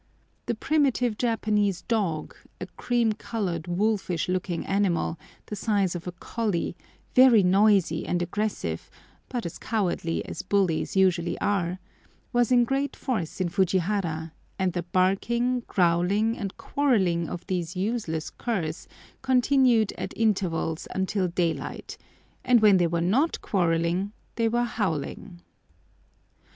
[0.47, 6.75] The primitive Japanese dog—a cream coloured wolfish looking animal, the size of a collie,
[7.13, 8.89] very noisy and aggressive,
[9.29, 15.59] but as cowardly as bullies usually are—was in great force in Fujihara, and the barking,
[15.67, 18.87] growling, and quarrelling of these useless curs
[19.21, 21.95] continued at intervals until daylight;
[22.43, 25.41] and when they were not quarrelling, they were howling.